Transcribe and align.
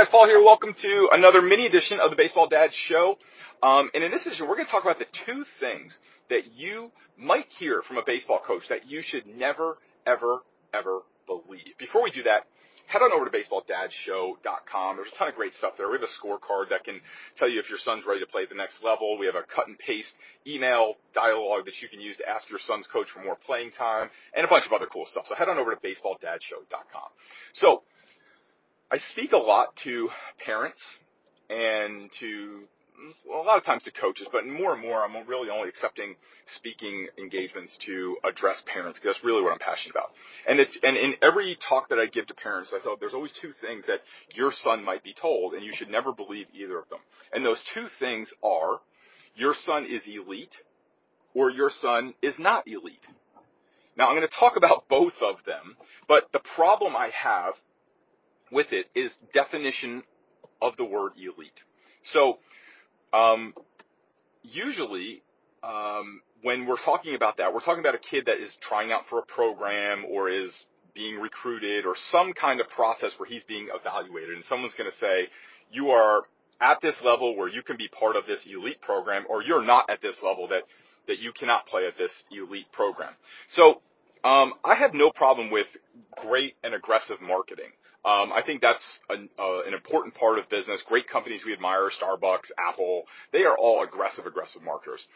guys, 0.00 0.08
Paul 0.10 0.26
here. 0.26 0.42
Welcome 0.42 0.72
to 0.80 1.10
another 1.12 1.42
mini 1.42 1.66
edition 1.66 2.00
of 2.00 2.08
the 2.08 2.16
Baseball 2.16 2.48
Dad 2.48 2.70
Show. 2.72 3.18
Um, 3.62 3.90
and 3.92 4.02
in 4.02 4.10
this 4.10 4.24
edition, 4.24 4.48
we're 4.48 4.54
going 4.54 4.64
to 4.64 4.70
talk 4.70 4.82
about 4.82 4.98
the 4.98 5.04
two 5.26 5.44
things 5.58 5.94
that 6.30 6.54
you 6.54 6.90
might 7.18 7.44
hear 7.58 7.82
from 7.82 7.98
a 7.98 8.02
baseball 8.02 8.40
coach 8.40 8.62
that 8.70 8.86
you 8.88 9.02
should 9.02 9.26
never, 9.26 9.76
ever, 10.06 10.38
ever 10.72 11.00
believe. 11.26 11.76
Before 11.78 12.02
we 12.02 12.10
do 12.10 12.22
that, 12.22 12.46
head 12.86 13.02
on 13.02 13.12
over 13.12 13.26
to 13.26 13.30
baseballdadshow.com. 13.30 14.96
There's 14.96 15.12
a 15.12 15.18
ton 15.18 15.28
of 15.28 15.34
great 15.34 15.52
stuff 15.52 15.74
there. 15.76 15.90
We 15.90 15.98
have 15.98 16.02
a 16.02 16.26
scorecard 16.26 16.70
that 16.70 16.84
can 16.84 17.02
tell 17.36 17.50
you 17.50 17.60
if 17.60 17.68
your 17.68 17.78
son's 17.78 18.06
ready 18.06 18.20
to 18.20 18.26
play 18.26 18.44
at 18.44 18.48
the 18.48 18.54
next 18.54 18.82
level. 18.82 19.18
We 19.18 19.26
have 19.26 19.34
a 19.34 19.42
cut 19.54 19.68
and 19.68 19.78
paste 19.78 20.14
email 20.46 20.94
dialogue 21.12 21.66
that 21.66 21.82
you 21.82 21.90
can 21.90 22.00
use 22.00 22.16
to 22.16 22.26
ask 22.26 22.48
your 22.48 22.58
son's 22.60 22.86
coach 22.86 23.10
for 23.10 23.22
more 23.22 23.36
playing 23.36 23.72
time 23.72 24.08
and 24.32 24.46
a 24.46 24.48
bunch 24.48 24.64
of 24.64 24.72
other 24.72 24.86
cool 24.86 25.04
stuff. 25.04 25.26
So 25.28 25.34
head 25.34 25.50
on 25.50 25.58
over 25.58 25.74
to 25.74 25.80
baseballdadshow.com. 25.82 27.10
So 27.52 27.82
I 28.92 28.98
speak 28.98 29.30
a 29.30 29.38
lot 29.38 29.76
to 29.84 30.08
parents 30.44 30.82
and 31.48 32.10
to 32.18 32.62
a 33.32 33.38
lot 33.38 33.56
of 33.56 33.64
times 33.64 33.84
to 33.84 33.92
coaches, 33.92 34.26
but 34.30 34.46
more 34.46 34.74
and 34.74 34.82
more, 34.82 35.04
I'm 35.04 35.26
really 35.26 35.48
only 35.48 35.68
accepting 35.68 36.16
speaking 36.56 37.06
engagements 37.16 37.78
to 37.86 38.18
address 38.24 38.62
parents 38.66 38.98
because 38.98 39.14
that's 39.14 39.24
really 39.24 39.42
what 39.42 39.52
I'm 39.52 39.58
passionate 39.58 39.92
about. 39.92 40.10
And 40.46 40.58
it's 40.58 40.76
and 40.82 40.96
in 40.96 41.14
every 41.22 41.56
talk 41.68 41.88
that 41.90 42.00
I 42.00 42.06
give 42.06 42.26
to 42.26 42.34
parents, 42.34 42.74
I 42.74 42.78
say 42.80 42.88
oh, 42.88 42.96
there's 42.98 43.14
always 43.14 43.32
two 43.40 43.52
things 43.60 43.86
that 43.86 44.00
your 44.34 44.50
son 44.50 44.84
might 44.84 45.04
be 45.04 45.14
told, 45.14 45.54
and 45.54 45.64
you 45.64 45.72
should 45.72 45.88
never 45.88 46.12
believe 46.12 46.46
either 46.52 46.78
of 46.78 46.88
them. 46.88 46.98
And 47.32 47.46
those 47.46 47.62
two 47.72 47.86
things 48.00 48.32
are, 48.42 48.80
your 49.36 49.54
son 49.54 49.86
is 49.86 50.02
elite, 50.06 50.54
or 51.32 51.50
your 51.50 51.70
son 51.70 52.14
is 52.22 52.38
not 52.40 52.66
elite. 52.66 53.06
Now 53.96 54.08
I'm 54.08 54.16
going 54.16 54.28
to 54.28 54.36
talk 54.36 54.56
about 54.56 54.88
both 54.88 55.14
of 55.22 55.36
them, 55.46 55.76
but 56.08 56.30
the 56.32 56.40
problem 56.56 56.96
I 56.96 57.10
have 57.14 57.54
with 58.52 58.72
it 58.72 58.86
is 58.94 59.12
definition 59.32 60.02
of 60.60 60.76
the 60.76 60.84
word 60.84 61.12
elite. 61.16 61.62
So, 62.02 62.38
um, 63.12 63.54
usually, 64.42 65.22
um, 65.62 66.22
when 66.42 66.66
we're 66.66 66.82
talking 66.82 67.14
about 67.14 67.36
that, 67.38 67.52
we're 67.52 67.60
talking 67.60 67.80
about 67.80 67.94
a 67.94 67.98
kid 67.98 68.26
that 68.26 68.38
is 68.38 68.56
trying 68.60 68.92
out 68.92 69.02
for 69.08 69.18
a 69.18 69.26
program 69.26 70.04
or 70.08 70.28
is 70.28 70.66
being 70.94 71.16
recruited 71.18 71.86
or 71.86 71.94
some 71.96 72.32
kind 72.32 72.60
of 72.60 72.68
process 72.68 73.12
where 73.18 73.28
he's 73.28 73.44
being 73.44 73.68
evaluated 73.72 74.34
and 74.34 74.44
someone's 74.44 74.74
going 74.74 74.90
to 74.90 74.96
say, 74.96 75.28
you 75.70 75.90
are 75.90 76.22
at 76.60 76.80
this 76.80 77.00
level 77.04 77.36
where 77.36 77.48
you 77.48 77.62
can 77.62 77.76
be 77.76 77.88
part 77.88 78.16
of 78.16 78.26
this 78.26 78.46
elite 78.50 78.80
program 78.80 79.24
or 79.28 79.42
you're 79.42 79.64
not 79.64 79.88
at 79.88 80.00
this 80.00 80.16
level 80.22 80.48
that, 80.48 80.62
that 81.06 81.18
you 81.18 81.32
cannot 81.32 81.66
play 81.66 81.86
at 81.86 81.96
this 81.96 82.24
elite 82.30 82.70
program. 82.72 83.12
So, 83.48 83.80
um, 84.22 84.52
I 84.64 84.74
have 84.74 84.92
no 84.92 85.10
problem 85.10 85.50
with 85.50 85.66
great 86.16 86.54
and 86.62 86.74
aggressive 86.74 87.22
marketing. 87.22 87.70
Um, 88.02 88.32
I 88.32 88.42
think 88.44 88.62
that's 88.62 89.00
an, 89.10 89.28
uh, 89.38 89.60
an 89.66 89.74
important 89.74 90.14
part 90.14 90.38
of 90.38 90.48
business. 90.48 90.82
Great 90.86 91.06
companies 91.06 91.44
we 91.44 91.52
admire, 91.52 91.90
Starbucks, 91.90 92.50
Apple, 92.58 93.04
they 93.32 93.44
are 93.44 93.56
all 93.56 93.82
aggressive, 93.82 94.24
aggressive 94.24 94.62
marketers. 94.62 95.06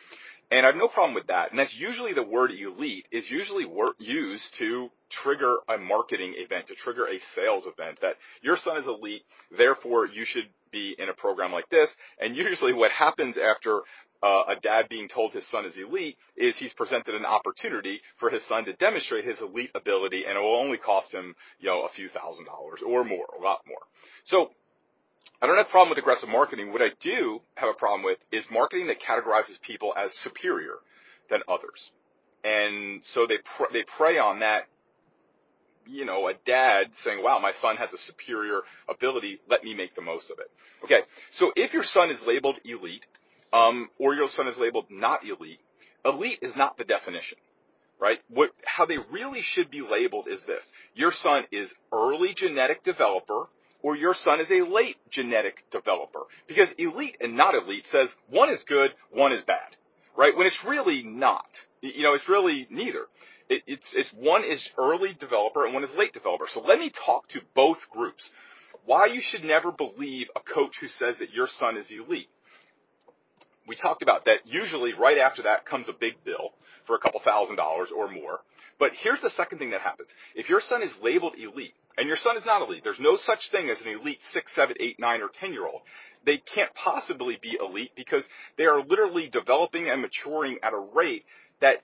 And 0.51 0.67
I 0.67 0.69
have 0.69 0.77
no 0.77 0.89
problem 0.89 1.15
with 1.15 1.29
that. 1.29 1.51
And 1.51 1.59
that's 1.59 1.75
usually 1.75 2.13
the 2.13 2.23
word 2.23 2.51
elite 2.51 3.07
is 3.11 3.31
usually 3.31 3.65
wor- 3.65 3.95
used 3.99 4.55
to 4.59 4.91
trigger 5.11 5.57
a 5.69 5.79
marketing 5.79 6.35
event, 6.37 6.67
to 6.67 6.75
trigger 6.75 7.07
a 7.07 7.19
sales 7.35 7.65
event 7.67 7.99
that 8.03 8.17
your 8.43 8.59
son 8.59 8.77
is 8.77 8.87
elite, 8.87 9.23
therefore 9.57 10.07
you 10.07 10.25
should 10.27 10.49
be 10.71 10.95
in 10.99 11.09
a 11.09 11.15
program 11.15 11.53
like 11.53 11.69
this. 11.71 11.91
And 12.21 12.37
usually 12.37 12.75
what 12.75 12.91
happens 12.91 13.39
after 13.39 13.81
uh, 14.23 14.45
a 14.49 14.57
dad 14.57 14.89
being 14.89 15.09
told 15.09 15.33
his 15.33 15.49
son 15.51 15.65
is 15.65 15.77
elite 15.77 16.17
is 16.37 16.57
he's 16.59 16.73
presented 16.75 17.15
an 17.15 17.25
opportunity 17.25 18.01
for 18.19 18.31
his 18.31 18.47
son 18.47 18.65
to 18.65 18.73
demonstrate 18.75 19.25
his 19.25 19.41
elite 19.41 19.71
ability 19.75 20.25
and 20.27 20.37
it 20.37 20.41
will 20.41 20.57
only 20.57 20.79
cost 20.79 21.13
him, 21.13 21.35
you 21.59 21.69
know, 21.69 21.83
a 21.83 21.89
few 21.91 22.09
thousand 22.09 22.47
dollars 22.47 22.81
or 22.87 23.05
more, 23.05 23.27
a 23.39 23.43
lot 23.43 23.61
more. 23.67 23.83
So 24.25 24.51
I 25.43 25.47
don't 25.47 25.57
have 25.57 25.67
a 25.67 25.71
problem 25.71 25.91
with 25.91 25.99
aggressive 25.99 26.29
marketing. 26.29 26.73
What 26.73 26.83
I 26.83 26.93
do 27.01 27.41
have 27.57 27.69
a 27.69 27.75
problem 27.75 28.03
with 28.03 28.19
is 28.33 28.47
marketing 28.51 28.87
that 28.87 29.01
categorizes 29.01 29.61
people 29.61 29.93
as 29.97 30.13
superior 30.15 30.77
than 31.29 31.41
others. 31.49 31.93
And 32.43 33.03
so 33.05 33.27
they, 33.27 33.39
pr- 33.39 33.73
they 33.73 33.85
prey 33.97 34.19
on 34.19 34.41
that 34.41 34.65
you 35.87 36.05
know, 36.05 36.29
a 36.29 36.35
dad 36.47 36.89
saying, 36.95 37.23
wow, 37.23 37.39
my 37.39 37.53
son 37.53 37.77
has 37.77 37.93
a 37.93 37.99
superior 37.99 38.61
ability, 38.89 39.41
let 39.49 39.65
me 39.65 39.75
make 39.75 39.95
the 39.95 40.03
most 40.03 40.31
of 40.31 40.39
it. 40.39 40.51
Okay, 40.85 41.01
so 41.33 41.53
if 41.57 41.73
your 41.73 41.83
son 41.83 42.11
is 42.11 42.23
labeled 42.27 42.59
elite, 42.65 43.05
um, 43.55 43.89
or 43.99 44.15
your 44.15 44.29
son 44.29 44.49
is 44.49 44.59
labeled 44.59 44.87
not 44.91 45.23
elite. 45.25 45.61
Elite 46.05 46.41
is 46.43 46.55
not 46.57 46.77
the 46.77 46.85
definition, 46.85 47.39
right? 48.01 48.19
What, 48.29 48.51
how 48.67 48.85
they 48.85 48.99
really 49.11 49.41
should 49.43 49.71
be 49.71 49.81
labeled 49.81 50.27
is 50.29 50.45
this. 50.45 50.69
Your 50.95 51.13
son 51.13 51.45
is 51.53 51.73
early 51.93 52.35
genetic 52.37 52.83
developer, 52.83 53.47
or 53.81 53.97
your 53.97 54.13
son 54.13 54.41
is 54.41 54.51
a 54.51 54.67
late 54.69 54.97
genetic 55.09 55.65
developer. 55.71 56.21
Because 56.49 56.69
elite 56.79 57.17
and 57.21 57.37
not 57.37 57.55
elite 57.55 57.87
says 57.87 58.13
one 58.29 58.51
is 58.51 58.65
good, 58.65 58.93
one 59.13 59.33
is 59.33 59.45
bad, 59.45 59.77
right? 60.17 60.37
When 60.37 60.47
it's 60.47 60.65
really 60.67 61.05
not. 61.05 61.47
You 61.81 62.03
know, 62.03 62.15
it's 62.15 62.29
really 62.29 62.67
neither. 62.71 63.07
It, 63.49 63.63
it's, 63.67 63.93
it's 63.95 64.13
one 64.15 64.43
is 64.43 64.69
early 64.79 65.15
developer 65.19 65.65
and 65.65 65.75
one 65.75 65.85
is 65.85 65.95
late 65.97 66.13
developer. 66.13 66.47
So 66.49 66.61
let 66.61 66.79
me 66.79 66.91
talk 67.07 67.29
to 67.29 67.41
both 67.55 67.79
groups. 67.91 68.29
Why 68.85 69.07
you 69.07 69.21
should 69.23 69.45
never 69.45 69.71
believe 69.71 70.27
a 70.35 70.41
coach 70.41 70.77
who 70.81 70.89
says 70.89 71.17
that 71.19 71.33
your 71.33 71.47
son 71.47 71.77
is 71.77 71.91
elite 71.91 72.29
we 73.67 73.77
talked 73.77 74.03
about 74.03 74.25
that 74.27 74.39
usually 74.45 74.93
right 74.95 75.19
after 75.19 75.43
that 75.43 75.67
comes 75.67 75.89
a 75.89 75.93
big 75.93 76.15
bill 76.25 76.53
for 76.87 76.97
a 76.97 76.99
couple 76.99 77.21
thousand 77.25 77.57
dollars 77.57 77.91
or 77.97 78.11
more. 78.11 78.41
But 78.79 78.93
here's 79.01 79.21
the 79.21 79.31
second 79.31 79.59
thing 79.59 79.71
that 79.71 79.81
happens. 79.81 80.11
If 80.35 80.49
your 80.49 80.61
son 80.61 80.83
is 80.83 80.93
labeled 81.03 81.35
elite, 81.39 81.75
and 81.97 82.09
your 82.09 82.17
son 82.17 82.37
is 82.37 82.45
not 82.45 82.63
elite, 82.63 82.83
there's 82.83 83.01
no 83.01 83.17
such 83.17 83.51
thing 83.51 83.71
as 83.71 83.81
an 83.81 83.89
elite 83.89 84.19
six, 84.23 84.55
seven, 84.55 84.77
eight, 84.81 84.99
nine, 84.99 85.23
or 85.23 85.29
ten 85.29 85.53
year 85.53 85.67
old. 85.67 85.83
They 86.27 86.39
can't 86.39 86.75
possibly 86.75 87.39
be 87.41 87.57
elite 87.61 87.93
because 87.97 88.27
they 88.57 88.65
are 88.65 88.83
literally 88.83 89.29
developing 89.29 89.89
and 89.89 90.03
maturing 90.03 90.59
at 90.63 90.73
a 90.73 90.79
rate 90.95 91.25
that 91.61 91.83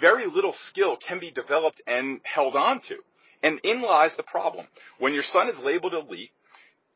very 0.00 0.26
little 0.26 0.54
skill 0.68 0.96
can 0.96 1.18
be 1.18 1.30
developed 1.30 1.82
and 1.86 2.20
held 2.22 2.56
on 2.56 2.80
to. 2.88 2.96
And 3.42 3.60
in 3.64 3.80
lies 3.80 4.14
the 4.16 4.22
problem. 4.22 4.66
When 4.98 5.14
your 5.14 5.22
son 5.22 5.48
is 5.48 5.58
labeled 5.58 5.94
elite, 5.94 6.30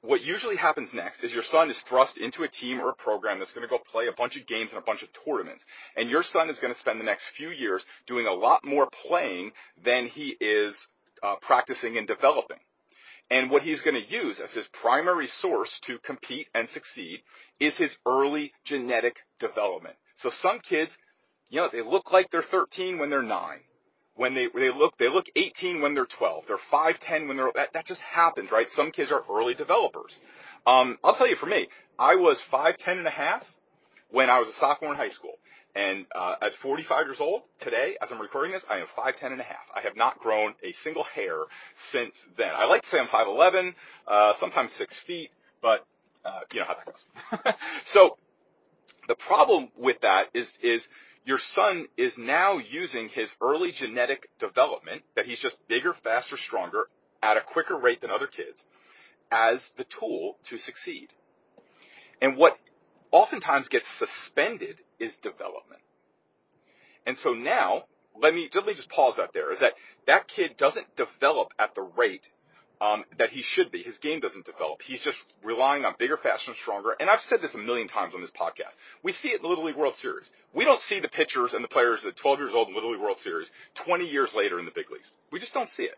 what 0.04 0.22
usually 0.22 0.56
happens 0.56 0.92
next 0.92 1.24
is 1.24 1.32
your 1.32 1.42
son 1.42 1.70
is 1.70 1.82
thrust 1.88 2.18
into 2.18 2.42
a 2.42 2.48
team 2.48 2.78
or 2.78 2.90
a 2.90 2.94
program 2.94 3.38
that's 3.38 3.52
going 3.52 3.66
to 3.66 3.70
go 3.70 3.78
play 3.90 4.06
a 4.06 4.12
bunch 4.12 4.36
of 4.36 4.46
games 4.46 4.70
and 4.70 4.78
a 4.78 4.84
bunch 4.84 5.02
of 5.02 5.08
tournaments. 5.24 5.64
And 5.96 6.10
your 6.10 6.22
son 6.22 6.50
is 6.50 6.58
going 6.58 6.72
to 6.72 6.78
spend 6.78 7.00
the 7.00 7.04
next 7.04 7.24
few 7.36 7.48
years 7.48 7.84
doing 8.06 8.26
a 8.26 8.32
lot 8.32 8.64
more 8.64 8.88
playing 9.06 9.52
than 9.82 10.06
he 10.06 10.36
is 10.40 10.88
uh, 11.22 11.36
practicing 11.40 11.96
and 11.96 12.06
developing. 12.06 12.58
And 13.30 13.50
what 13.50 13.62
he's 13.62 13.80
going 13.80 14.00
to 14.00 14.12
use 14.14 14.40
as 14.40 14.52
his 14.52 14.68
primary 14.82 15.26
source 15.26 15.80
to 15.86 15.98
compete 16.00 16.48
and 16.54 16.68
succeed 16.68 17.20
is 17.58 17.78
his 17.78 17.96
early 18.06 18.52
genetic 18.64 19.16
development. 19.40 19.96
So 20.16 20.28
some 20.30 20.60
kids, 20.60 20.94
you 21.48 21.60
know, 21.60 21.70
they 21.72 21.80
look 21.80 22.12
like 22.12 22.30
they're 22.30 22.42
13 22.42 22.98
when 22.98 23.08
they're 23.08 23.22
9 23.22 23.60
when 24.16 24.34
they 24.34 24.46
they 24.54 24.70
look 24.70 24.96
they 24.98 25.08
look 25.08 25.26
18 25.34 25.80
when 25.80 25.94
they're 25.94 26.06
12. 26.06 26.44
They're 26.46 26.56
5'10 26.72 27.28
when 27.28 27.36
they're 27.36 27.50
that, 27.54 27.72
that 27.72 27.86
just 27.86 28.00
happens, 28.00 28.50
right? 28.50 28.68
Some 28.70 28.90
kids 28.90 29.12
are 29.12 29.22
early 29.30 29.54
developers. 29.54 30.18
Um, 30.66 30.98
I'll 31.04 31.16
tell 31.16 31.28
you, 31.28 31.36
for 31.36 31.46
me, 31.46 31.68
I 31.98 32.16
was 32.16 32.40
5'10 32.52 32.98
and 32.98 33.06
a 33.06 33.10
half 33.10 33.42
when 34.10 34.30
I 34.30 34.38
was 34.38 34.48
a 34.48 34.54
sophomore 34.54 34.92
in 34.92 34.96
high 34.96 35.10
school. 35.10 35.34
And 35.76 36.06
uh, 36.14 36.36
at 36.40 36.52
45 36.62 37.06
years 37.06 37.16
old, 37.20 37.42
today, 37.60 37.96
as 38.00 38.12
I'm 38.12 38.20
recording 38.20 38.52
this, 38.52 38.64
I 38.70 38.78
am 38.78 38.86
5'10 38.96 39.32
and 39.32 39.40
a 39.40 39.44
half. 39.44 39.66
I 39.74 39.80
have 39.82 39.96
not 39.96 40.20
grown 40.20 40.54
a 40.62 40.72
single 40.84 41.02
hair 41.02 41.38
since 41.90 42.14
then. 42.38 42.52
I 42.54 42.66
like 42.66 42.82
to 42.82 42.88
say 42.88 42.98
I'm 42.98 43.08
5'11, 43.08 43.74
uh, 44.06 44.34
sometimes 44.38 44.72
6 44.74 44.94
feet, 45.04 45.30
but 45.60 45.84
uh, 46.24 46.40
you 46.52 46.60
know 46.60 46.66
how 46.66 46.74
that 46.74 46.86
goes. 46.86 47.54
so 47.86 48.16
the 49.08 49.14
problem 49.14 49.68
with 49.76 50.00
that 50.02 50.28
is, 50.34 50.52
is 50.62 50.86
your 51.24 51.38
son 51.38 51.86
is 51.96 52.16
now 52.18 52.58
using 52.58 53.08
his 53.08 53.30
early 53.40 53.72
genetic 53.72 54.28
development, 54.38 55.02
that 55.16 55.24
he's 55.24 55.40
just 55.40 55.56
bigger, 55.68 55.94
faster, 56.02 56.36
stronger, 56.36 56.88
at 57.22 57.36
a 57.36 57.40
quicker 57.40 57.76
rate 57.76 58.00
than 58.00 58.10
other 58.10 58.26
kids, 58.26 58.62
as 59.32 59.66
the 59.76 59.84
tool 59.98 60.36
to 60.50 60.58
succeed. 60.58 61.08
And 62.20 62.36
what 62.36 62.58
oftentimes 63.10 63.68
gets 63.68 63.86
suspended 63.98 64.80
is 64.98 65.14
development. 65.22 65.80
And 67.06 67.16
so 67.16 67.30
now, 67.30 67.84
let 68.20 68.34
me, 68.34 68.48
let 68.54 68.66
me 68.66 68.74
just 68.74 68.90
pause 68.90 69.14
that 69.16 69.30
there, 69.32 69.52
is 69.52 69.60
that 69.60 69.72
that 70.06 70.28
kid 70.28 70.56
doesn't 70.56 70.86
develop 70.96 71.48
at 71.58 71.74
the 71.74 71.82
rate 71.82 72.26
um, 72.80 73.04
that 73.18 73.30
he 73.30 73.42
should 73.42 73.70
be. 73.70 73.82
His 73.82 73.98
game 73.98 74.20
doesn't 74.20 74.44
develop. 74.44 74.82
He's 74.82 75.00
just 75.00 75.18
relying 75.42 75.84
on 75.84 75.94
bigger, 75.98 76.16
faster, 76.16 76.50
and 76.50 76.58
stronger. 76.58 76.94
And 76.98 77.08
I've 77.08 77.20
said 77.20 77.40
this 77.40 77.54
a 77.54 77.58
million 77.58 77.88
times 77.88 78.14
on 78.14 78.20
this 78.20 78.30
podcast. 78.30 78.74
We 79.02 79.12
see 79.12 79.28
it 79.28 79.36
in 79.36 79.42
the 79.42 79.48
Little 79.48 79.64
League 79.64 79.76
World 79.76 79.94
Series. 79.96 80.28
We 80.52 80.64
don't 80.64 80.80
see 80.80 81.00
the 81.00 81.08
pitchers 81.08 81.54
and 81.54 81.62
the 81.62 81.68
players 81.68 82.04
at 82.04 82.16
12 82.16 82.38
years 82.38 82.50
old 82.54 82.68
in 82.68 82.74
Little 82.74 82.92
League 82.92 83.00
World 83.00 83.18
Series 83.18 83.50
20 83.86 84.04
years 84.04 84.34
later 84.34 84.58
in 84.58 84.64
the 84.64 84.72
big 84.74 84.90
leagues. 84.90 85.10
We 85.30 85.40
just 85.40 85.54
don't 85.54 85.68
see 85.70 85.84
it. 85.84 85.96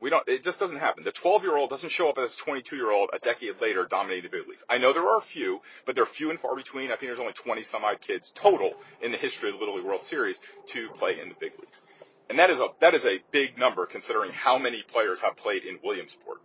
We 0.00 0.08
don't, 0.08 0.26
it 0.26 0.42
just 0.42 0.58
doesn't 0.58 0.78
happen. 0.78 1.04
The 1.04 1.12
12 1.12 1.42
year 1.42 1.56
old 1.56 1.68
doesn't 1.68 1.92
show 1.92 2.08
up 2.08 2.16
as 2.16 2.32
a 2.32 2.44
22 2.44 2.74
year 2.74 2.90
old 2.90 3.10
a 3.12 3.18
decade 3.18 3.60
later 3.60 3.86
dominating 3.88 4.30
the 4.30 4.36
big 4.36 4.48
leagues. 4.48 4.64
I 4.68 4.78
know 4.78 4.94
there 4.94 5.06
are 5.06 5.18
a 5.18 5.32
few, 5.32 5.60
but 5.84 5.94
they're 5.94 6.06
few 6.06 6.30
and 6.30 6.40
far 6.40 6.56
between. 6.56 6.86
I 6.86 6.96
think 6.96 7.12
there's 7.12 7.20
only 7.20 7.34
20 7.34 7.62
some 7.64 7.84
odd 7.84 8.00
kids 8.00 8.32
total 8.34 8.72
in 9.02 9.12
the 9.12 9.18
history 9.18 9.50
of 9.50 9.56
the 9.56 9.60
Little 9.60 9.76
League 9.76 9.84
World 9.84 10.04
Series 10.08 10.38
to 10.72 10.88
play 10.98 11.20
in 11.22 11.28
the 11.28 11.34
big 11.38 11.52
leagues. 11.60 11.82
And 12.30 12.38
that 12.38 12.48
is 12.48 12.60
a, 12.60 12.68
that 12.80 12.94
is 12.94 13.04
a 13.04 13.18
big 13.32 13.58
number 13.58 13.86
considering 13.86 14.30
how 14.30 14.56
many 14.56 14.84
players 14.88 15.18
have 15.20 15.36
played 15.36 15.64
in 15.64 15.78
Williamsport. 15.82 16.38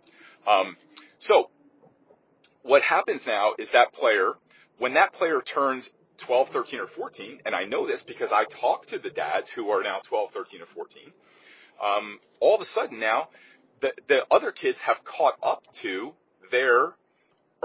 Um, 0.46 0.76
so, 1.20 1.50
what 2.62 2.82
happens 2.82 3.22
now 3.24 3.52
is 3.56 3.68
that 3.72 3.92
player, 3.92 4.34
when 4.78 4.94
that 4.94 5.12
player 5.12 5.40
turns 5.40 5.88
12, 6.26 6.48
13, 6.48 6.80
or 6.80 6.88
14, 6.88 7.38
and 7.46 7.54
I 7.54 7.64
know 7.64 7.86
this 7.86 8.02
because 8.06 8.30
I 8.32 8.44
talk 8.60 8.86
to 8.88 8.98
the 8.98 9.10
dads 9.10 9.48
who 9.54 9.70
are 9.70 9.82
now 9.82 10.00
12, 10.08 10.32
13, 10.32 10.60
or 10.62 10.66
14, 10.74 11.02
um, 11.82 12.18
all 12.40 12.56
of 12.56 12.60
a 12.60 12.64
sudden 12.64 12.98
now 12.98 13.28
the, 13.80 13.92
the 14.08 14.26
other 14.30 14.50
kids 14.50 14.78
have 14.84 14.96
caught 15.04 15.34
up 15.42 15.62
to 15.82 16.12
their 16.50 16.94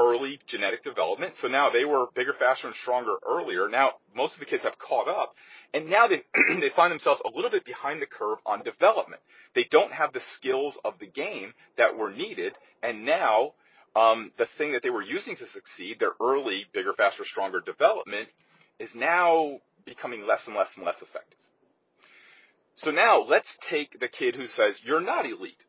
early 0.02 0.40
genetic 0.48 0.84
development. 0.84 1.36
So 1.36 1.48
now 1.48 1.70
they 1.70 1.86
were 1.86 2.08
bigger, 2.16 2.34
faster, 2.38 2.68
and 2.68 2.76
stronger 2.76 3.16
earlier. 3.28 3.70
Now 3.70 3.92
most 4.16 4.34
of 4.34 4.40
the 4.40 4.46
kids 4.46 4.64
have 4.64 4.78
caught 4.78 5.08
up, 5.08 5.34
and 5.74 5.90
now 5.90 6.08
they 6.08 6.24
they 6.60 6.70
find 6.76 6.92
themselves 6.92 7.22
a 7.26 7.36
little 7.36 7.52
bit 7.52 7.66
behind 7.66 8.02
the 8.02 8.08
curve 8.08 8.40
on 8.46 8.64
development. 8.64 9.22
They 9.54 9.66
don't 9.70 9.92
have 9.92 10.14
the 10.14 10.22
skills 10.38 10.78
of 10.84 10.96
the 11.00 11.08
game 11.08 11.54
that 11.78 11.98
were 11.98 12.12
needed, 12.12 12.54
and 12.82 13.06
now 13.06 13.54
um, 13.96 14.32
the 14.38 14.48
thing 14.58 14.74
that 14.74 14.84
they 14.84 14.90
were 14.90 15.02
using 15.02 15.36
to 15.36 15.46
succeed, 15.48 16.00
their 16.00 16.14
early 16.22 16.66
bigger, 16.74 16.94
faster, 16.94 17.24
stronger 17.26 17.60
development, 17.60 18.30
is 18.80 18.90
now 18.96 19.60
becoming 19.86 20.26
less 20.26 20.48
and 20.48 20.56
less 20.56 20.72
and 20.76 20.86
less 20.86 21.02
effective. 21.02 21.38
So 22.76 22.92
now 22.92 23.22
let's 23.22 23.58
take 23.70 24.00
the 24.00 24.08
kid 24.08 24.36
who 24.36 24.48
says 24.48 24.80
you're 24.84 25.02
not 25.02 25.26
elite. 25.26 25.62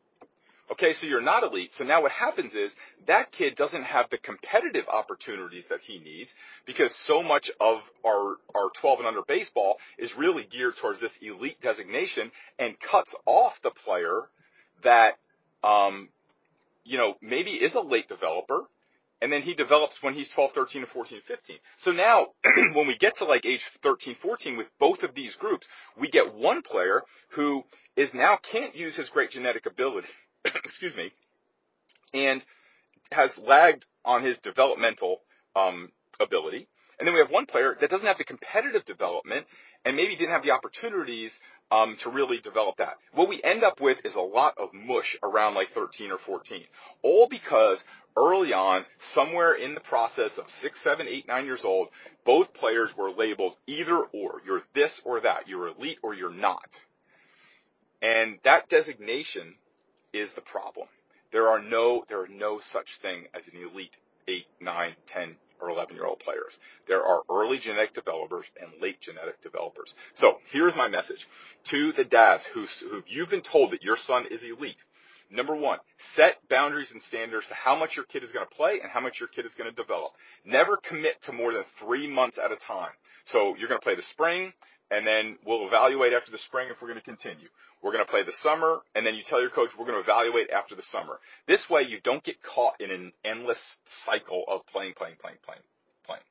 Okay, 0.72 0.94
so 0.94 1.06
you're 1.06 1.20
not 1.20 1.42
elite. 1.42 1.70
So 1.74 1.84
now 1.84 2.00
what 2.00 2.12
happens 2.12 2.54
is 2.54 2.72
that 3.06 3.30
kid 3.30 3.56
doesn't 3.56 3.82
have 3.82 4.08
the 4.08 4.16
competitive 4.16 4.86
opportunities 4.88 5.66
that 5.68 5.80
he 5.80 5.98
needs 5.98 6.32
because 6.64 6.96
so 7.06 7.22
much 7.22 7.50
of 7.60 7.80
our, 8.06 8.36
our 8.54 8.70
12 8.80 9.00
and 9.00 9.08
under 9.08 9.20
baseball 9.28 9.76
is 9.98 10.16
really 10.16 10.48
geared 10.50 10.72
towards 10.80 10.98
this 10.98 11.12
elite 11.20 11.60
designation 11.60 12.32
and 12.58 12.74
cuts 12.80 13.14
off 13.26 13.52
the 13.62 13.70
player 13.84 14.30
that, 14.82 15.18
um, 15.62 16.08
you 16.84 16.96
know, 16.96 17.16
maybe 17.20 17.50
is 17.50 17.74
a 17.74 17.80
late 17.80 18.08
developer 18.08 18.62
and 19.20 19.30
then 19.30 19.42
he 19.42 19.52
develops 19.52 20.02
when 20.02 20.14
he's 20.14 20.30
12, 20.30 20.52
13, 20.52 20.86
14, 20.90 21.20
15. 21.28 21.56
So 21.76 21.92
now, 21.92 22.28
when 22.72 22.86
we 22.86 22.96
get 22.96 23.18
to 23.18 23.26
like 23.26 23.44
age 23.44 23.60
13, 23.82 24.16
14 24.22 24.56
with 24.56 24.68
both 24.80 25.02
of 25.02 25.14
these 25.14 25.36
groups, 25.36 25.66
we 26.00 26.08
get 26.08 26.34
one 26.34 26.62
player 26.62 27.02
who 27.32 27.62
is 27.94 28.14
now 28.14 28.38
can't 28.50 28.74
use 28.74 28.96
his 28.96 29.10
great 29.10 29.30
genetic 29.32 29.66
ability 29.66 30.08
excuse 30.64 30.94
me, 30.94 31.12
and 32.14 32.44
has 33.10 33.38
lagged 33.38 33.86
on 34.04 34.22
his 34.22 34.38
developmental 34.38 35.20
um, 35.54 35.90
ability. 36.20 36.68
And 36.98 37.06
then 37.06 37.14
we 37.14 37.20
have 37.20 37.30
one 37.30 37.46
player 37.46 37.76
that 37.80 37.90
doesn't 37.90 38.06
have 38.06 38.18
the 38.18 38.24
competitive 38.24 38.84
development 38.84 39.46
and 39.84 39.96
maybe 39.96 40.16
didn't 40.16 40.32
have 40.32 40.44
the 40.44 40.52
opportunities 40.52 41.36
um, 41.70 41.96
to 42.02 42.10
really 42.10 42.38
develop 42.38 42.76
that. 42.76 42.94
What 43.14 43.28
we 43.28 43.42
end 43.42 43.64
up 43.64 43.80
with 43.80 43.98
is 44.04 44.14
a 44.14 44.20
lot 44.20 44.54
of 44.58 44.72
mush 44.72 45.16
around 45.22 45.54
like 45.54 45.68
13 45.74 46.10
or 46.12 46.18
14, 46.18 46.62
all 47.02 47.28
because 47.28 47.82
early 48.16 48.52
on, 48.52 48.84
somewhere 49.14 49.54
in 49.54 49.74
the 49.74 49.80
process 49.80 50.32
of 50.38 50.44
six, 50.60 50.82
seven, 50.84 51.08
eight, 51.08 51.26
nine 51.26 51.46
years 51.46 51.62
old, 51.64 51.88
both 52.24 52.52
players 52.52 52.94
were 52.96 53.10
labeled 53.10 53.56
either 53.66 53.98
or. 53.98 54.42
You're 54.44 54.62
this 54.74 55.00
or 55.04 55.20
that. 55.22 55.48
You're 55.48 55.68
elite 55.68 55.98
or 56.02 56.14
you're 56.14 56.32
not. 56.32 56.68
And 58.02 58.38
that 58.44 58.68
designation 58.68 59.54
is 60.12 60.34
the 60.34 60.40
problem. 60.40 60.88
There 61.32 61.48
are 61.48 61.60
no, 61.60 62.04
there 62.08 62.20
are 62.20 62.28
no 62.28 62.60
such 62.60 62.88
thing 63.00 63.26
as 63.34 63.42
an 63.48 63.54
elite 63.58 63.96
8, 64.28 64.44
9, 64.60 64.96
10, 65.06 65.36
or 65.60 65.70
11 65.70 65.94
year 65.94 66.06
old 66.06 66.18
players. 66.18 66.58
There 66.86 67.02
are 67.04 67.22
early 67.30 67.58
genetic 67.58 67.94
developers 67.94 68.44
and 68.60 68.70
late 68.80 69.00
genetic 69.00 69.40
developers. 69.42 69.94
So 70.14 70.38
here's 70.52 70.74
my 70.74 70.88
message 70.88 71.26
to 71.70 71.92
the 71.92 72.04
dads 72.04 72.44
who, 72.52 72.66
who 72.90 73.02
you've 73.06 73.30
been 73.30 73.42
told 73.42 73.72
that 73.72 73.82
your 73.82 73.96
son 73.96 74.26
is 74.30 74.42
elite. 74.42 74.76
Number 75.30 75.56
one, 75.56 75.78
set 76.14 76.36
boundaries 76.50 76.90
and 76.92 77.00
standards 77.00 77.46
to 77.48 77.54
how 77.54 77.74
much 77.74 77.96
your 77.96 78.04
kid 78.04 78.22
is 78.22 78.32
going 78.32 78.46
to 78.46 78.54
play 78.54 78.80
and 78.82 78.90
how 78.90 79.00
much 79.00 79.18
your 79.18 79.30
kid 79.30 79.46
is 79.46 79.54
going 79.54 79.70
to 79.70 79.74
develop. 79.74 80.12
Never 80.44 80.76
commit 80.76 81.22
to 81.22 81.32
more 81.32 81.54
than 81.54 81.64
three 81.80 82.06
months 82.06 82.38
at 82.38 82.52
a 82.52 82.56
time. 82.56 82.92
So 83.24 83.56
you're 83.56 83.68
going 83.68 83.80
to 83.80 83.84
play 83.84 83.94
the 83.94 84.02
spring, 84.02 84.52
and 84.90 85.06
then 85.06 85.38
we'll 85.46 85.66
evaluate 85.66 86.12
after 86.12 86.30
the 86.30 86.38
spring 86.38 86.68
if 86.70 86.80
we're 86.80 86.88
going 86.88 87.00
to 87.00 87.04
continue. 87.04 87.48
We're 87.82 87.92
going 87.92 88.04
to 88.04 88.10
play 88.10 88.22
the 88.22 88.32
summer, 88.42 88.80
and 88.94 89.04
then 89.04 89.14
you 89.14 89.22
tell 89.26 89.40
your 89.40 89.50
coach 89.50 89.70
we're 89.78 89.86
going 89.86 90.02
to 90.02 90.04
evaluate 90.04 90.50
after 90.50 90.74
the 90.74 90.82
summer. 90.82 91.18
This 91.48 91.68
way, 91.68 91.82
you 91.82 91.98
don't 92.02 92.22
get 92.22 92.42
caught 92.42 92.80
in 92.80 92.90
an 92.90 93.12
endless 93.24 93.60
cycle 94.04 94.44
of 94.46 94.66
playing, 94.66 94.94
playing, 94.94 95.16
playing, 95.20 95.38
playing, 95.44 95.62
playing. 96.04 96.22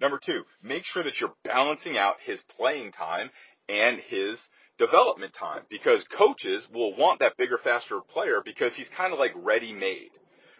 Number 0.00 0.20
two, 0.24 0.42
make 0.62 0.84
sure 0.84 1.02
that 1.04 1.20
you're 1.20 1.34
balancing 1.44 1.96
out 1.96 2.16
his 2.24 2.40
playing 2.56 2.92
time 2.92 3.30
and 3.68 3.98
his 3.98 4.40
development 4.78 5.32
time 5.38 5.62
because 5.70 6.04
coaches 6.16 6.66
will 6.72 6.96
want 6.96 7.20
that 7.20 7.36
bigger, 7.36 7.58
faster 7.62 8.00
player 8.00 8.42
because 8.44 8.74
he's 8.74 8.88
kind 8.96 9.12
of 9.12 9.18
like 9.18 9.32
ready 9.36 9.72
made, 9.72 10.10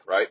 right? 0.06 0.28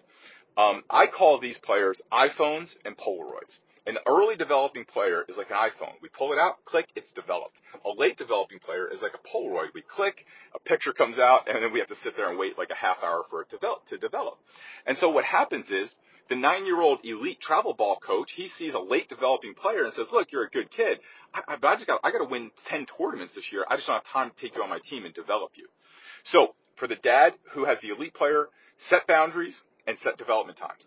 Um, 0.58 0.84
I 0.90 1.08
call 1.08 1.40
these 1.40 1.58
players 1.58 2.02
iPhones 2.12 2.76
and 2.86 2.96
Polaroids. 2.98 3.60
An 3.88 3.98
early 4.08 4.36
developing 4.36 4.84
player 4.86 5.24
is 5.30 5.38
like 5.38 5.52
an 5.52 5.58
iPhone. 5.58 5.94
We 6.02 6.10
pull 6.10 6.34
it 6.34 6.40
out, 6.40 6.66
click, 6.66 6.88
it's 6.96 7.12
developed. 7.12 7.62
A 7.86 7.90
late 7.90 8.18
developing 8.18 8.58
player 8.58 8.88
is 8.92 9.02
like 9.02 9.14
a 9.14 9.28
Polaroid. 9.28 9.76
We 9.76 9.84
click, 9.84 10.26
a 10.56 10.60
picture 10.60 10.92
comes 10.92 11.20
out, 11.20 11.48
and 11.48 11.64
then 11.64 11.72
we 11.72 11.80
have 11.80 11.90
to 11.90 11.96
sit 11.96 12.16
there 12.18 12.30
and 12.30 12.40
wait 12.40 12.58
like 12.58 12.72
a 12.72 12.76
half 12.76 12.98
hour 13.04 13.26
for 13.30 13.42
it 13.42 13.50
to 13.52 13.58
develop. 13.58 13.86
To 13.90 13.98
develop. 13.98 14.40
And 14.88 14.98
so 14.98 15.12
what 15.12 15.24
happens 15.24 15.70
is 15.70 15.94
the 16.30 16.36
nine-year-old 16.36 17.02
elite 17.04 17.40
travel 17.40 17.76
ball 17.76 17.98
coach, 18.00 18.32
he 18.36 18.50
sees 18.50 18.74
a 18.74 18.80
late 18.80 19.08
developing 19.08 19.54
player 19.54 19.84
and 19.84 19.94
says, 19.94 20.08
"Look, 20.12 20.32
you're 20.32 20.46
a 20.46 20.50
good 20.50 20.72
kid, 20.72 21.00
I, 21.32 21.42
I, 21.48 21.56
but 21.58 21.68
I 21.68 21.76
just 21.76 21.86
got 21.86 22.00
I 22.04 22.12
got 22.12 22.20
to 22.20 22.30
win 22.30 22.50
ten 22.68 22.88
tournaments 22.98 23.36
this 23.36 23.52
year. 23.52 23.66
I 23.70 23.76
just 23.76 23.86
don't 23.86 23.98
have 23.98 24.12
time 24.12 24.32
to 24.32 24.36
take 24.42 24.56
you 24.56 24.64
on 24.64 24.70
my 24.70 24.80
team 24.80 25.06
and 25.06 25.14
develop 25.14 25.52
you." 25.56 25.68
So 26.24 26.56
for 26.78 26.88
the 26.88 26.96
dad 26.96 27.36
who 27.52 27.66
has 27.66 27.80
the 27.82 27.90
elite 27.90 28.16
player, 28.16 28.48
set 28.78 29.06
boundaries 29.06 29.62
and 29.88 29.98
set 30.00 30.18
development 30.18 30.58
times. 30.58 30.86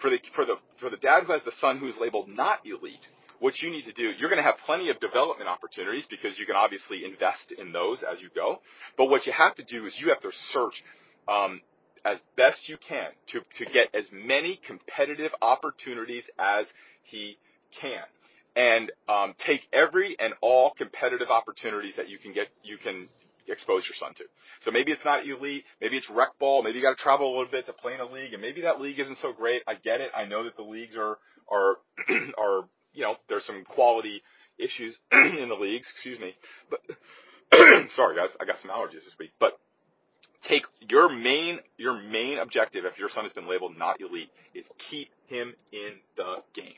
For 0.00 0.10
the, 0.10 0.18
for 0.34 0.44
the, 0.44 0.56
for 0.78 0.90
the 0.90 0.96
dad 0.96 1.24
who 1.24 1.32
has 1.32 1.42
the 1.44 1.52
son 1.52 1.78
who's 1.78 1.98
labeled 1.98 2.28
not 2.28 2.60
elite, 2.64 3.06
what 3.40 3.60
you 3.60 3.70
need 3.70 3.84
to 3.84 3.92
do, 3.92 4.10
you're 4.18 4.30
going 4.30 4.42
to 4.42 4.48
have 4.48 4.58
plenty 4.66 4.90
of 4.90 4.98
development 5.00 5.48
opportunities 5.48 6.06
because 6.08 6.38
you 6.38 6.46
can 6.46 6.56
obviously 6.56 7.04
invest 7.04 7.52
in 7.56 7.72
those 7.72 8.02
as 8.02 8.20
you 8.20 8.28
go. 8.34 8.60
But 8.96 9.06
what 9.10 9.26
you 9.26 9.32
have 9.32 9.54
to 9.56 9.64
do 9.64 9.86
is 9.86 9.96
you 10.00 10.08
have 10.08 10.20
to 10.20 10.30
search 10.32 10.82
um, 11.28 11.60
as 12.04 12.18
best 12.36 12.68
you 12.68 12.76
can 12.76 13.08
to, 13.28 13.40
to 13.58 13.70
get 13.70 13.94
as 13.94 14.08
many 14.12 14.60
competitive 14.66 15.32
opportunities 15.40 16.28
as 16.38 16.66
he 17.04 17.38
can. 17.80 18.02
And 18.56 18.90
um, 19.08 19.34
take 19.38 19.60
every 19.72 20.16
and 20.18 20.34
all 20.40 20.72
competitive 20.76 21.28
opportunities 21.28 21.94
that 21.96 22.08
you 22.08 22.18
can 22.18 22.32
get, 22.32 22.48
you 22.64 22.76
can 22.76 23.08
expose 23.52 23.86
your 23.86 23.94
son 23.94 24.14
to. 24.14 24.24
So 24.62 24.70
maybe 24.70 24.92
it's 24.92 25.04
not 25.04 25.26
elite, 25.26 25.64
maybe 25.80 25.96
it's 25.96 26.10
rec 26.10 26.38
ball, 26.38 26.62
maybe 26.62 26.78
you 26.78 26.84
got 26.84 26.96
to 26.96 27.02
travel 27.02 27.28
a 27.28 27.34
little 27.36 27.50
bit 27.50 27.66
to 27.66 27.72
play 27.72 27.94
in 27.94 28.00
a 28.00 28.06
league, 28.06 28.32
and 28.32 28.42
maybe 28.42 28.62
that 28.62 28.80
league 28.80 28.98
isn't 28.98 29.18
so 29.18 29.32
great. 29.32 29.62
I 29.66 29.74
get 29.74 30.00
it. 30.00 30.10
I 30.14 30.24
know 30.24 30.44
that 30.44 30.56
the 30.56 30.62
leagues 30.62 30.96
are 30.96 31.18
are 31.50 31.76
are 32.38 32.68
you 32.92 33.02
know 33.02 33.16
there's 33.28 33.44
some 33.44 33.64
quality 33.64 34.22
issues 34.58 34.98
in 35.12 35.48
the 35.48 35.56
leagues. 35.56 35.90
Excuse 35.90 36.18
me, 36.18 36.34
but 36.70 36.80
sorry 37.90 38.16
guys, 38.16 38.36
I 38.40 38.44
got 38.44 38.60
some 38.60 38.70
allergies 38.70 39.04
this 39.04 39.16
week, 39.18 39.32
but. 39.38 39.58
Take 40.40 40.62
your 40.88 41.08
main 41.08 41.58
your 41.78 42.00
main 42.00 42.38
objective 42.38 42.84
if 42.84 42.96
your 42.96 43.08
son 43.08 43.24
has 43.24 43.32
been 43.32 43.48
labeled 43.48 43.76
not 43.76 44.00
elite 44.00 44.30
is 44.54 44.64
keep 44.88 45.08
him 45.26 45.52
in 45.72 45.94
the 46.16 46.36
game 46.54 46.76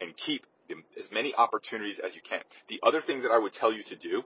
and 0.00 0.16
keep 0.16 0.44
as 0.98 1.10
many 1.12 1.34
opportunities 1.34 2.00
as 2.04 2.14
you 2.14 2.20
can. 2.28 2.40
The 2.68 2.80
other 2.82 3.00
things 3.00 3.22
that 3.22 3.30
I 3.30 3.38
would 3.38 3.52
tell 3.52 3.72
you 3.72 3.82
to 3.84 3.96
do 3.96 4.22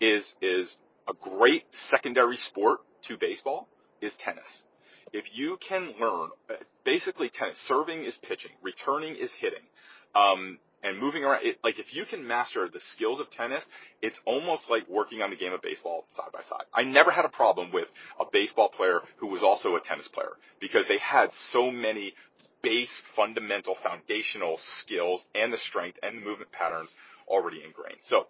is 0.00 0.34
is 0.40 0.76
a 1.08 1.12
great 1.14 1.64
secondary 1.90 2.36
sport 2.36 2.80
to 3.08 3.16
baseball 3.16 3.68
is 4.00 4.14
tennis. 4.18 4.62
If 5.12 5.24
you 5.32 5.58
can 5.66 5.94
learn, 5.98 6.30
basically 6.84 7.30
tennis, 7.30 7.58
serving 7.66 8.04
is 8.04 8.18
pitching, 8.28 8.50
returning 8.62 9.16
is 9.16 9.32
hitting, 9.40 9.64
um, 10.14 10.58
and 10.82 10.98
moving 10.98 11.24
around, 11.24 11.44
it, 11.44 11.58
like 11.64 11.78
if 11.78 11.92
you 11.92 12.04
can 12.04 12.26
master 12.26 12.68
the 12.68 12.80
skills 12.92 13.18
of 13.18 13.30
tennis, 13.30 13.64
it's 14.00 14.20
almost 14.24 14.70
like 14.70 14.88
working 14.88 15.22
on 15.22 15.30
the 15.30 15.36
game 15.36 15.52
of 15.52 15.62
baseball 15.62 16.06
side 16.12 16.30
by 16.32 16.42
side. 16.42 16.64
I 16.72 16.82
never 16.82 17.10
had 17.10 17.24
a 17.24 17.30
problem 17.30 17.72
with 17.72 17.88
a 18.20 18.24
baseball 18.30 18.68
player 18.68 19.00
who 19.16 19.26
was 19.28 19.42
also 19.42 19.74
a 19.74 19.80
tennis 19.80 20.08
player 20.08 20.32
because 20.60 20.86
they 20.86 20.98
had 20.98 21.32
so 21.32 21.70
many 21.70 22.14
base 22.62 23.02
fundamental 23.16 23.76
foundational 23.82 24.58
skills 24.80 25.24
and 25.34 25.52
the 25.52 25.58
strength 25.58 25.98
and 26.02 26.18
the 26.18 26.24
movement 26.24 26.52
patterns 26.52 26.90
already 27.26 27.62
ingrained. 27.64 27.98
So 28.02 28.26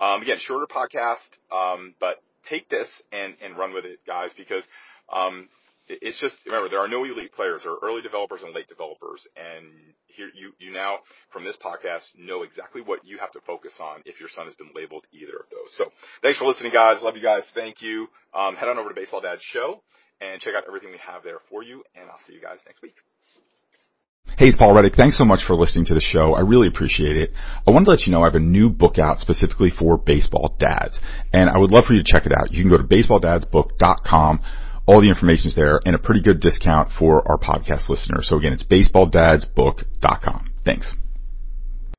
um, 0.00 0.22
again, 0.22 0.38
shorter 0.40 0.66
podcast, 0.66 1.28
um, 1.52 1.94
but 2.00 2.22
take 2.48 2.68
this 2.68 3.02
and, 3.12 3.36
and 3.42 3.56
run 3.56 3.74
with 3.74 3.84
it, 3.84 4.00
guys, 4.06 4.30
because 4.36 4.66
um, 5.12 5.48
it's 5.88 6.20
just 6.20 6.36
remember 6.46 6.68
there 6.68 6.80
are 6.80 6.88
no 6.88 7.04
elite 7.04 7.32
players. 7.32 7.62
There 7.64 7.72
are 7.72 7.78
early 7.82 8.02
developers 8.02 8.42
and 8.42 8.54
late 8.54 8.68
developers, 8.68 9.26
and 9.36 9.66
here 10.06 10.30
you 10.34 10.52
you 10.58 10.72
now 10.72 10.98
from 11.32 11.44
this 11.44 11.56
podcast 11.56 12.02
know 12.16 12.42
exactly 12.42 12.80
what 12.80 13.04
you 13.04 13.18
have 13.18 13.32
to 13.32 13.40
focus 13.40 13.74
on 13.80 14.02
if 14.04 14.20
your 14.20 14.28
son 14.28 14.44
has 14.44 14.54
been 14.54 14.70
labeled 14.74 15.06
either 15.12 15.36
of 15.36 15.50
those. 15.50 15.74
So 15.76 15.92
thanks 16.22 16.38
for 16.38 16.44
listening, 16.44 16.72
guys. 16.72 17.02
Love 17.02 17.16
you 17.16 17.22
guys. 17.22 17.42
Thank 17.54 17.82
you. 17.82 18.08
Um, 18.32 18.54
head 18.56 18.68
on 18.68 18.78
over 18.78 18.88
to 18.88 18.94
Baseball 18.94 19.20
Dad 19.20 19.38
Show 19.40 19.82
and 20.20 20.40
check 20.40 20.54
out 20.54 20.64
everything 20.66 20.90
we 20.90 20.98
have 20.98 21.22
there 21.24 21.38
for 21.48 21.62
you. 21.62 21.82
And 21.94 22.08
I'll 22.08 22.20
see 22.26 22.34
you 22.34 22.40
guys 22.40 22.58
next 22.66 22.82
week. 22.82 22.94
Hey, 24.40 24.46
it's 24.46 24.56
Paul 24.56 24.74
Reddick. 24.74 24.94
Thanks 24.94 25.18
so 25.18 25.26
much 25.26 25.44
for 25.46 25.54
listening 25.54 25.84
to 25.84 25.92
the 25.92 26.00
show. 26.00 26.32
I 26.32 26.40
really 26.40 26.66
appreciate 26.66 27.14
it. 27.18 27.30
I 27.68 27.72
wanted 27.72 27.84
to 27.84 27.90
let 27.90 28.06
you 28.06 28.12
know 28.12 28.22
I 28.22 28.24
have 28.24 28.36
a 28.36 28.40
new 28.40 28.70
book 28.70 28.98
out 28.98 29.18
specifically 29.18 29.68
for 29.68 29.98
baseball 29.98 30.56
dads, 30.58 30.98
and 31.30 31.50
I 31.50 31.58
would 31.58 31.70
love 31.70 31.84
for 31.84 31.92
you 31.92 32.02
to 32.02 32.10
check 32.10 32.24
it 32.24 32.32
out. 32.32 32.50
You 32.50 32.62
can 32.62 32.70
go 32.70 32.78
to 32.78 32.82
baseballdadsbook.com 32.82 34.40
All 34.86 35.02
the 35.02 35.10
information 35.10 35.48
is 35.48 35.56
there 35.56 35.78
and 35.84 35.94
a 35.94 35.98
pretty 35.98 36.22
good 36.22 36.40
discount 36.40 36.90
for 36.98 37.22
our 37.30 37.36
podcast 37.36 37.90
listeners. 37.90 38.28
So 38.30 38.38
again, 38.38 38.54
it's 38.54 38.62
baseballdadsbook.com. 38.62 40.50
Thanks. 40.64 40.94